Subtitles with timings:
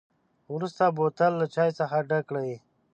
[0.53, 2.51] وروسته بوتل له چای څخه ډک کړئ.